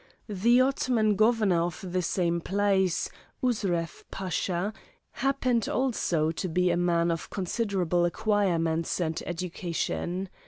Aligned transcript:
The 0.29 0.59
Ottoman 0.61 1.15
Governor 1.15 1.61
of 1.61 1.85
the 1.91 2.01
same 2.01 2.41
place, 2.41 3.07
Usref 3.43 4.03
Pasha, 4.09 4.73
happened 5.11 5.69
also 5.69 6.31
to 6.31 6.49
be 6.49 6.71
a 6.71 6.75
man 6.75 7.11
of 7.11 7.29
considerable 7.29 8.05
acquirements 8.05 8.99
and 8.99 9.21
education. 9.27 10.27